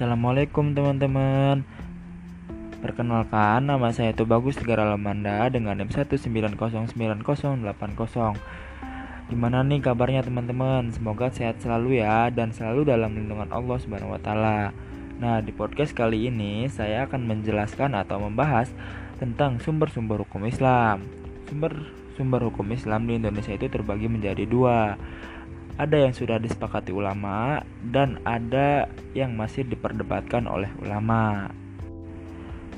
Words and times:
Assalamualaikum 0.00 0.72
teman-teman 0.72 1.60
Perkenalkan 2.80 3.68
nama 3.68 3.92
saya 3.92 4.16
itu 4.16 4.24
Bagus 4.24 4.56
Tegara 4.56 4.88
Lamanda 4.88 5.44
dengan 5.52 5.76
NIM 5.76 5.92
1909080 5.92 6.96
Gimana 9.28 9.60
nih 9.60 9.84
kabarnya 9.84 10.24
teman-teman? 10.24 10.88
Semoga 10.88 11.28
sehat 11.28 11.60
selalu 11.60 12.00
ya 12.00 12.32
dan 12.32 12.48
selalu 12.48 12.88
dalam 12.88 13.12
lindungan 13.12 13.52
Allah 13.52 13.76
Subhanahu 13.76 14.16
wa 14.16 14.20
taala. 14.24 14.72
Nah, 15.20 15.44
di 15.44 15.52
podcast 15.52 15.92
kali 15.92 16.32
ini 16.32 16.64
saya 16.72 17.04
akan 17.04 17.28
menjelaskan 17.28 17.92
atau 17.92 18.24
membahas 18.24 18.72
tentang 19.20 19.60
sumber-sumber 19.60 20.24
hukum 20.24 20.48
Islam. 20.48 21.04
Sumber-sumber 21.52 22.48
hukum 22.48 22.72
Islam 22.72 23.04
di 23.04 23.20
Indonesia 23.20 23.52
itu 23.52 23.68
terbagi 23.68 24.08
menjadi 24.08 24.48
dua 24.48 24.96
ada 25.80 25.96
yang 25.96 26.12
sudah 26.12 26.36
disepakati 26.36 26.92
ulama 26.92 27.64
dan 27.80 28.20
ada 28.28 28.84
yang 29.16 29.32
masih 29.32 29.64
diperdebatkan 29.64 30.44
oleh 30.44 30.68
ulama. 30.84 31.48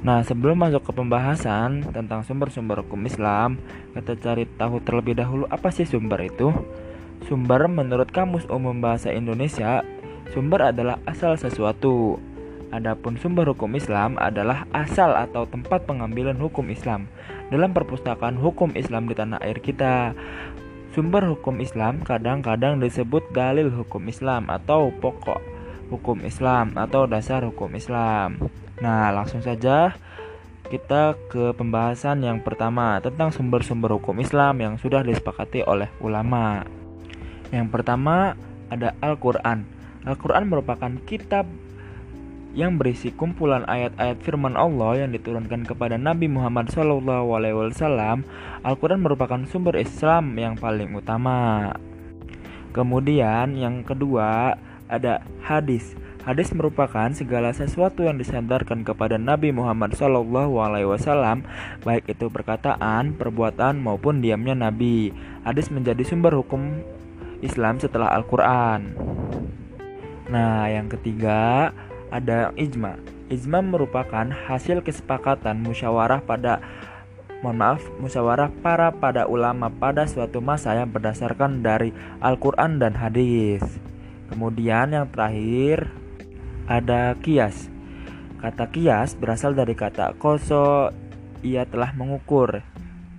Nah, 0.07 0.23
sebelum 0.23 0.59
masuk 0.59 0.87
ke 0.87 0.93
pembahasan 0.95 1.83
tentang 1.91 2.23
sumber-sumber 2.23 2.87
hukum 2.87 3.03
Islam, 3.07 3.59
kita 3.95 4.15
cari 4.19 4.47
tahu 4.55 4.79
terlebih 4.83 5.19
dahulu 5.19 5.51
apa 5.51 5.75
sih 5.75 5.87
sumber 5.87 6.23
itu? 6.27 6.55
Sumber 7.27 7.71
menurut 7.71 8.11
Kamus 8.11 8.47
Umum 8.51 8.83
Bahasa 8.83 9.15
Indonesia, 9.15 9.83
sumber 10.35 10.71
adalah 10.75 10.99
asal 11.07 11.39
sesuatu. 11.39 12.19
Adapun 12.75 13.15
sumber 13.21 13.47
hukum 13.53 13.79
Islam 13.79 14.19
adalah 14.19 14.67
asal 14.75 15.13
atau 15.15 15.45
tempat 15.45 15.85
pengambilan 15.87 16.41
hukum 16.41 16.67
Islam 16.73 17.07
dalam 17.53 17.71
perpustakaan 17.71 18.41
hukum 18.41 18.75
Islam 18.75 19.07
di 19.07 19.15
tanah 19.15 19.39
air 19.45 19.61
kita. 19.61 20.17
Sumber 20.93 21.25
hukum 21.25 21.57
Islam 21.65 22.05
kadang-kadang 22.05 22.77
disebut 22.77 23.33
dalil 23.33 23.73
hukum 23.73 24.05
Islam 24.13 24.53
atau 24.53 24.93
pokok 24.93 25.41
hukum 25.89 26.21
Islam 26.21 26.77
atau 26.77 27.09
dasar 27.09 27.49
hukum 27.49 27.73
Islam. 27.73 28.37
Nah, 28.85 29.09
langsung 29.09 29.41
saja 29.41 29.97
kita 30.69 31.17
ke 31.33 31.57
pembahasan 31.57 32.21
yang 32.21 32.45
pertama 32.45 33.01
tentang 33.01 33.33
sumber-sumber 33.33 33.97
hukum 33.97 34.21
Islam 34.21 34.61
yang 34.61 34.75
sudah 34.77 35.01
disepakati 35.01 35.65
oleh 35.65 35.89
ulama. 36.05 36.65
Yang 37.49 37.73
pertama 37.73 38.37
ada 38.69 38.93
Al-Qur'an. 39.01 39.65
Al-Qur'an 40.05 40.45
merupakan 40.45 40.93
kitab 41.09 41.49
yang 42.53 42.77
berisi 42.77 43.09
kumpulan 43.13 43.65
ayat-ayat 43.65 44.21
firman 44.21 44.57
Allah 44.61 45.05
yang 45.05 45.11
diturunkan 45.17 45.65
kepada 45.65 45.97
Nabi 45.97 46.29
Muhammad 46.29 46.69
SAW. 46.69 47.01
Al-Quran 48.63 49.01
merupakan 49.01 49.41
sumber 49.49 49.81
Islam 49.81 50.37
yang 50.37 50.61
paling 50.61 50.93
utama. 50.93 51.73
Kemudian 52.77 53.57
yang 53.57 53.85
kedua 53.85 54.57
ada 54.89 55.25
hadis. 55.45 55.97
Hadis 56.23 56.55
merupakan 56.55 57.11
segala 57.11 57.51
sesuatu 57.51 58.07
yang 58.07 58.15
disandarkan 58.15 58.87
kepada 58.87 59.19
Nabi 59.19 59.51
Muhammad 59.51 59.99
SAW, 59.99 61.43
baik 61.83 62.15
itu 62.15 62.31
perkataan, 62.31 63.19
perbuatan 63.19 63.83
maupun 63.83 64.23
diamnya 64.23 64.55
Nabi. 64.55 65.11
Hadis 65.43 65.67
menjadi 65.75 66.07
sumber 66.07 66.39
hukum 66.39 66.79
Islam 67.43 67.83
setelah 67.83 68.15
Al-Quran. 68.15 68.95
Nah, 70.31 70.71
yang 70.71 70.87
ketiga 70.87 71.75
ada 72.13 72.53
ijma. 72.61 73.01
Ijma 73.33 73.65
merupakan 73.65 74.29
hasil 74.29 74.85
kesepakatan 74.85 75.65
musyawarah 75.65 76.21
pada 76.21 76.61
mohon 77.41 77.59
maaf, 77.59 77.83
musyawarah 77.99 78.53
para 78.61 78.93
pada 78.93 79.25
ulama 79.27 79.73
pada 79.73 80.05
suatu 80.05 80.45
masa 80.45 80.77
yang 80.77 80.93
berdasarkan 80.93 81.65
dari 81.65 81.91
Al-Qur'an 82.21 82.77
dan 82.77 82.95
hadis. 82.95 83.65
Kemudian 84.29 84.93
yang 84.93 85.09
terakhir 85.09 85.89
ada 86.69 87.17
kias. 87.19 87.73
Kata 88.39 88.69
kias 88.69 89.17
berasal 89.17 89.57
dari 89.57 89.73
kata 89.73 90.15
koso 90.21 90.93
ia 91.43 91.67
telah 91.67 91.91
mengukur 91.97 92.63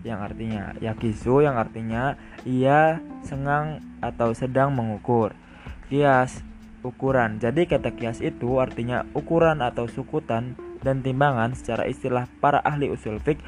yang 0.03 0.19
artinya 0.19 0.75
yakisu 0.83 1.47
yang 1.47 1.55
artinya 1.55 2.19
ia 2.43 2.99
sengang 3.23 3.79
atau 4.03 4.35
sedang 4.35 4.75
mengukur. 4.75 5.35
Kias 5.87 6.43
ukuran. 6.83 7.39
Jadi 7.39 7.65
kata 7.65 7.95
kias 7.95 8.19
itu 8.19 8.59
artinya 8.59 9.07
ukuran 9.15 9.63
atau 9.63 9.87
sukutan 9.89 10.53
dan 10.83 10.99
timbangan 10.99 11.55
secara 11.55 11.87
istilah 11.87 12.27
para 12.43 12.59
ahli 12.61 12.91
usul 12.91 13.17
fik 13.23 13.39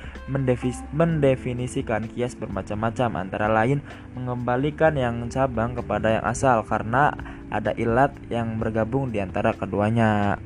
mendefinisikan 0.96 2.08
kias 2.08 2.34
bermacam-macam 2.40 3.28
antara 3.28 3.52
lain 3.52 3.84
mengembalikan 4.16 4.96
yang 4.96 5.28
cabang 5.28 5.76
kepada 5.76 6.20
yang 6.20 6.26
asal 6.26 6.64
karena 6.64 7.12
ada 7.52 7.76
ilat 7.76 8.16
yang 8.32 8.56
bergabung 8.58 9.12
di 9.12 9.20
antara 9.20 9.52
keduanya. 9.52 10.40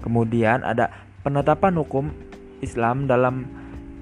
Kemudian 0.00 0.64
ada 0.64 0.88
penetapan 1.20 1.76
hukum 1.76 2.08
Islam 2.64 3.04
dalam 3.04 3.59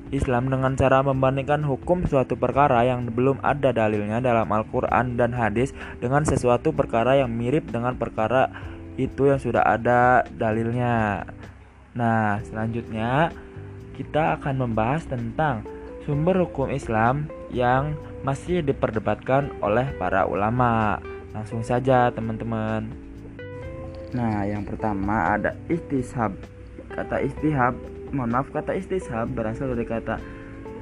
Islam 0.09 0.49
dengan 0.49 0.73
cara 0.73 1.05
membandingkan 1.05 1.61
hukum 1.65 2.09
suatu 2.09 2.33
perkara 2.35 2.81
yang 2.89 3.09
belum 3.13 3.45
ada 3.45 3.77
dalilnya 3.77 4.25
dalam 4.25 4.49
Al-Quran 4.49 5.21
dan 5.21 5.37
hadis 5.37 5.77
dengan 6.01 6.25
sesuatu 6.25 6.73
perkara 6.73 7.21
yang 7.21 7.29
mirip 7.29 7.69
dengan 7.69 7.93
perkara 7.97 8.49
itu 8.97 9.29
yang 9.29 9.37
sudah 9.37 9.63
ada 9.63 10.25
dalilnya. 10.33 11.29
Nah, 11.93 12.41
selanjutnya 12.49 13.31
kita 13.95 14.41
akan 14.41 14.65
membahas 14.65 15.05
tentang 15.05 15.67
sumber 16.09 16.41
hukum 16.41 16.73
Islam 16.73 17.29
yang 17.53 17.93
masih 18.25 18.65
diperdebatkan 18.65 19.53
oleh 19.61 19.93
para 20.01 20.25
ulama. 20.25 20.99
Langsung 21.37 21.61
saja, 21.61 22.09
teman-teman. 22.09 22.89
Nah, 24.17 24.49
yang 24.49 24.65
pertama 24.65 25.37
ada 25.37 25.53
istishab. 25.69 26.33
Kata 26.89 27.21
istihab 27.21 27.77
mohon 28.13 28.33
maaf 28.33 28.49
kata 28.49 28.73
istishab 28.77 29.33
berasal 29.37 29.73
dari 29.77 29.85
kata 29.85 30.17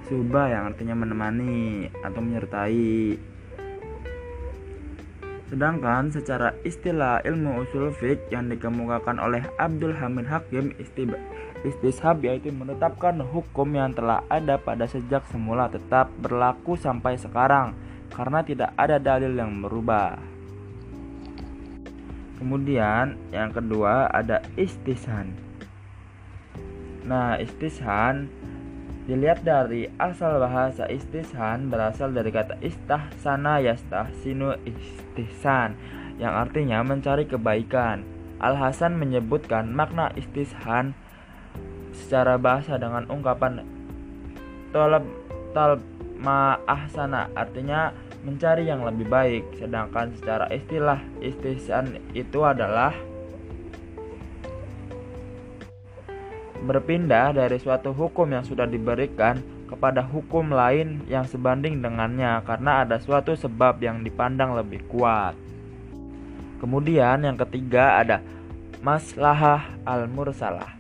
suba 0.07 0.47
yang 0.47 0.71
artinya 0.71 0.95
menemani 0.95 1.91
atau 2.03 2.21
menyertai 2.23 3.19
sedangkan 5.47 6.11
secara 6.11 6.59
istilah 6.67 7.23
ilmu 7.23 7.63
usul 7.63 7.95
fiqh 7.95 8.19
yang 8.35 8.51
dikemukakan 8.51 9.23
oleh 9.23 9.47
Abdul 9.63 9.95
Hamid 9.95 10.27
Hakim 10.27 10.75
istishab 11.63 12.23
yaitu 12.27 12.51
menetapkan 12.51 13.23
hukum 13.23 13.71
yang 13.75 13.95
telah 13.95 14.27
ada 14.27 14.59
pada 14.59 14.91
sejak 14.91 15.23
semula 15.31 15.71
tetap 15.71 16.11
berlaku 16.19 16.75
sampai 16.75 17.15
sekarang 17.15 17.79
karena 18.11 18.43
tidak 18.43 18.71
ada 18.75 18.99
dalil 18.99 19.39
yang 19.39 19.55
berubah. 19.63 20.19
Kemudian 22.43 23.17
yang 23.31 23.55
kedua 23.55 24.11
ada 24.11 24.43
istishab 24.59 25.46
Nah, 27.07 27.39
istishan 27.39 28.27
dilihat 29.07 29.47
dari 29.47 29.87
asal 30.03 30.43
bahasa 30.43 30.91
istishan 30.91 31.71
berasal 31.71 32.11
dari 32.11 32.35
kata 32.35 32.59
istahsana 32.59 33.63
yastahsinu 33.63 34.59
istihsan 34.67 35.79
yang 36.19 36.35
artinya 36.35 36.83
mencari 36.83 37.23
kebaikan. 37.31 38.03
Al 38.43 38.59
Hasan 38.59 38.99
menyebutkan 38.99 39.71
makna 39.71 40.11
istishan 40.19 40.93
secara 41.95 42.37
bahasa 42.37 42.77
dengan 42.77 43.07
ungkapan 43.09 43.65
tolab 44.75 45.07
talb 45.57 45.81
ma'ahsana 46.21 47.33
artinya 47.33 47.95
mencari 48.27 48.69
yang 48.69 48.83
lebih 48.85 49.07
baik 49.09 49.45
sedangkan 49.57 50.13
secara 50.19 50.51
istilah 50.53 51.01
istihsan 51.23 51.97
itu 52.13 52.43
adalah 52.43 52.93
berpindah 56.67 57.33
dari 57.33 57.57
suatu 57.63 57.95
hukum 57.95 58.29
yang 58.29 58.43
sudah 58.43 58.67
diberikan 58.67 59.39
kepada 59.67 60.03
hukum 60.03 60.51
lain 60.51 61.03
yang 61.11 61.27
sebanding 61.27 61.83
dengannya 61.83 62.43
karena 62.47 62.87
ada 62.87 62.99
suatu 63.03 63.35
sebab 63.35 63.83
yang 63.83 64.03
dipandang 64.03 64.55
lebih 64.55 64.83
kuat. 64.91 65.35
Kemudian 66.59 67.23
yang 67.23 67.37
ketiga 67.39 68.01
ada 68.01 68.23
maslahah 68.81 69.67
al-mursalah. 69.87 70.75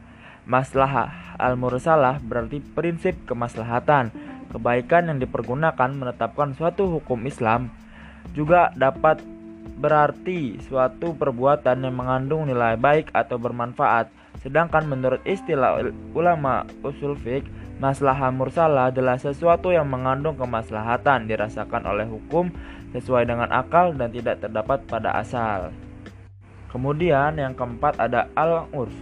Maslahah 0.46 1.38
al-mursalah 1.38 2.22
berarti 2.22 2.62
prinsip 2.62 3.14
kemaslahatan. 3.26 4.10
Kebaikan 4.46 5.10
yang 5.10 5.18
dipergunakan 5.18 5.90
menetapkan 5.90 6.54
suatu 6.54 6.86
hukum 6.86 7.18
Islam 7.26 7.68
juga 8.32 8.72
dapat 8.78 9.20
berarti 9.76 10.56
suatu 10.64 11.12
perbuatan 11.12 11.84
yang 11.84 11.94
mengandung 11.98 12.48
nilai 12.48 12.78
baik 12.78 13.12
atau 13.12 13.36
bermanfaat 13.36 14.08
Sedangkan 14.46 14.86
menurut 14.86 15.18
istilah 15.26 15.82
ulama 16.14 16.62
usul 16.86 17.18
fiqh, 17.18 17.50
maslahah 17.82 18.30
mursalah 18.30 18.94
adalah 18.94 19.18
sesuatu 19.18 19.74
yang 19.74 19.90
mengandung 19.90 20.38
kemaslahatan 20.38 21.26
dirasakan 21.26 21.82
oleh 21.82 22.06
hukum 22.06 22.54
sesuai 22.94 23.26
dengan 23.26 23.50
akal 23.50 23.90
dan 23.98 24.06
tidak 24.14 24.38
terdapat 24.38 24.86
pada 24.86 25.18
asal. 25.18 25.74
Kemudian 26.70 27.34
yang 27.34 27.58
keempat 27.58 27.98
ada 27.98 28.30
al-urf. 28.38 28.94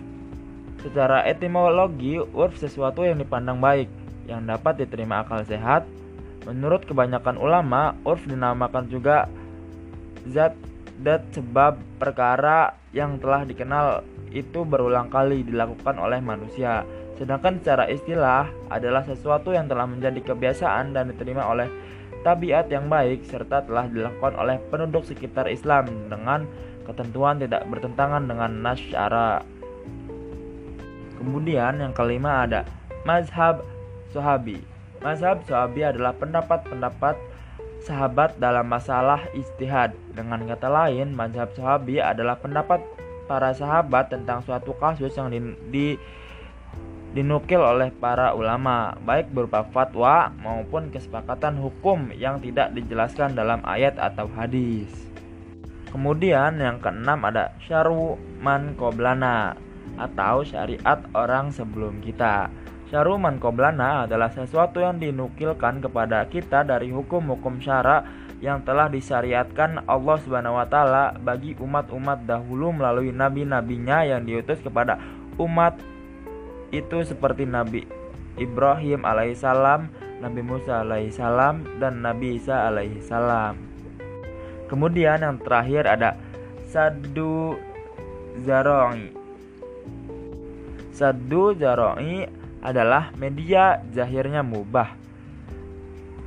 Secara 0.81 1.29
etimologi, 1.29 2.17
urf 2.17 2.57
sesuatu 2.57 3.05
yang 3.05 3.21
dipandang 3.21 3.61
baik, 3.61 3.93
yang 4.25 4.49
dapat 4.49 4.81
diterima 4.81 5.29
akal 5.29 5.45
sehat. 5.45 5.85
Menurut 6.49 6.89
kebanyakan 6.89 7.37
ulama, 7.37 7.93
urf 8.09 8.25
dinamakan 8.25 8.89
juga 8.89 9.29
zat 10.25 10.57
dat 11.05 11.21
sebab 11.37 11.77
perkara 12.01 12.81
yang 12.97 13.21
telah 13.21 13.45
dikenal 13.45 14.07
itu 14.35 14.67
berulang 14.67 15.09
kali 15.09 15.47
dilakukan 15.47 15.95
oleh 15.97 16.19
manusia. 16.19 16.83
Sedangkan 17.15 17.63
secara 17.63 17.87
istilah 17.87 18.51
adalah 18.67 19.07
sesuatu 19.07 19.55
yang 19.55 19.71
telah 19.71 19.87
menjadi 19.87 20.19
kebiasaan 20.19 20.91
dan 20.93 21.15
diterima 21.15 21.47
oleh 21.47 21.71
tabiat 22.27 22.67
yang 22.69 22.91
baik 22.91 23.23
serta 23.31 23.63
telah 23.63 23.87
dilakukan 23.87 24.35
oleh 24.35 24.59
penduduk 24.69 25.07
sekitar 25.07 25.47
Islam 25.47 26.11
dengan 26.11 26.51
ketentuan 26.83 27.39
tidak 27.39 27.63
bertentangan 27.71 28.27
dengan 28.27 28.51
nas 28.59 28.83
syara. 28.83 29.47
Kemudian 31.15 31.79
yang 31.79 31.95
kelima 31.95 32.45
ada 32.45 32.67
mazhab 33.07 33.63
sahabi. 34.11 34.61
Mazhab 35.01 35.47
sahabi 35.47 35.87
adalah 35.87 36.17
pendapat-pendapat 36.17 37.17
sahabat 37.85 38.41
dalam 38.41 38.65
masalah 38.67 39.21
istihad. 39.37 39.93
Dengan 40.17 40.41
kata 40.49 40.69
lain, 40.73 41.13
mazhab 41.13 41.53
sahabi 41.53 42.01
adalah 42.01 42.41
pendapat 42.41 42.81
para 43.25 43.53
sahabat 43.57 44.13
tentang 44.13 44.45
suatu 44.45 44.77
kasus 44.77 45.13
yang 45.17 45.33
di, 45.33 45.41
di 45.73 45.87
dinukil 47.15 47.63
oleh 47.63 47.95
para 47.95 48.35
ulama, 48.35 48.99
baik 49.07 49.31
berupa 49.31 49.63
fatwa 49.71 50.35
maupun 50.43 50.91
kesepakatan 50.91 51.55
hukum 51.63 52.11
yang 52.19 52.43
tidak 52.43 52.75
dijelaskan 52.75 53.39
dalam 53.39 53.63
ayat 53.63 53.95
atau 53.97 54.27
hadis. 54.35 54.91
Kemudian 55.95 56.59
yang 56.59 56.83
keenam 56.83 57.23
ada 57.23 57.55
syaru 57.63 58.19
man 58.43 58.75
koblana 58.75 59.55
atau 59.95 60.43
syariat 60.43 60.99
orang 61.15 61.55
sebelum 61.55 62.03
kita. 62.03 62.51
Syaruman 62.91 63.39
koblana 63.39 64.07
adalah 64.07 64.31
sesuatu 64.31 64.83
yang 64.83 64.99
dinukilkan 64.99 65.83
kepada 65.83 66.27
kita 66.27 66.67
dari 66.67 66.91
hukum-hukum 66.91 67.63
syara 67.63 68.03
yang 68.45 68.61
telah 68.61 68.93
disyariatkan 68.93 69.89
Allah 69.89 70.21
Subhanahu 70.21 70.61
wa 70.61 70.69
taala 70.69 71.17
bagi 71.17 71.57
umat-umat 71.57 72.29
dahulu 72.29 72.77
melalui 72.77 73.09
nabi-nabinya 73.09 74.05
yang 74.05 74.29
diutus 74.29 74.61
kepada 74.61 75.01
umat 75.41 75.81
itu 76.69 77.01
seperti 77.09 77.49
Nabi 77.49 77.89
Ibrahim 78.37 79.07
alaihissalam, 79.07 79.89
Nabi 80.21 80.41
Musa 80.45 80.83
alaihissalam, 80.83 81.79
dan 81.79 82.03
Nabi 82.03 82.37
Isa 82.37 82.67
alaihissalam. 82.69 83.55
Kemudian 84.67 85.23
yang 85.23 85.39
terakhir 85.39 85.87
ada 85.87 86.19
Sadu 86.67 87.55
Zaroi. 88.43 89.15
Sadu 90.91 91.55
Zaroi 91.55 92.27
adalah 92.59 93.15
media 93.15 93.79
zahirnya 93.95 94.43
mubah. 94.43 94.99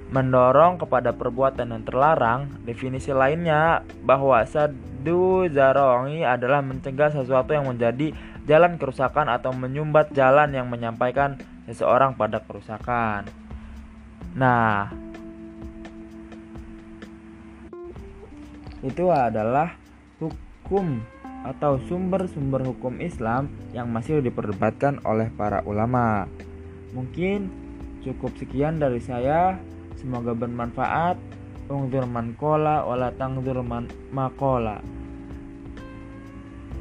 Mendorong 0.07 0.80
kepada 0.80 1.12
perbuatan 1.12 1.75
yang 1.75 1.83
terlarang, 1.83 2.48
definisi 2.63 3.12
lainnya 3.12 3.83
bahwa 4.07 4.39
sadu 4.48 5.51
zarongi 5.51 6.24
adalah 6.24 6.63
mencegah 6.63 7.12
sesuatu 7.12 7.51
yang 7.51 7.68
menjadi 7.68 8.15
jalan 8.48 8.80
kerusakan 8.80 9.27
atau 9.27 9.51
menyumbat 9.51 10.15
jalan 10.15 10.56
yang 10.56 10.71
menyampaikan 10.71 11.36
seseorang 11.68 12.15
pada 12.15 12.39
kerusakan. 12.39 13.27
Nah, 14.31 14.88
itu 18.80 19.12
adalah 19.12 19.75
hukum 20.24 21.04
atau 21.44 21.80
sumber-sumber 21.92 22.63
hukum 22.63 23.04
Islam 23.04 23.51
yang 23.75 23.92
masih 23.92 24.24
diperdebatkan 24.24 25.04
oleh 25.04 25.27
para 25.36 25.63
ulama. 25.68 26.31
Mungkin 26.95 27.51
cukup 28.07 28.31
sekian 28.39 28.80
dari 28.80 29.04
saya. 29.04 29.59
Semoga 29.97 30.38
bermanfaat. 30.38 31.17
Ungdur 31.67 32.07
man 32.07 32.31
kola 32.39 32.88
wala 32.88 33.11
tangdur 33.17 33.59
man 33.59 33.91
makola. 34.15 34.79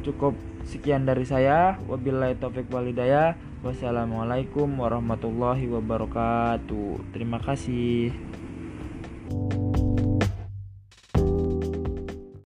Cukup 0.06 0.38
sekian 0.62 1.08
dari 1.08 1.26
saya. 1.26 1.80
Wabillahi 1.90 2.38
taufik 2.38 2.70
walidayah. 2.70 3.34
Wassalamualaikum 3.66 4.78
warahmatullahi 4.78 5.66
wabarakatuh. 5.66 7.10
Terima 7.10 7.42
kasih. 7.42 8.14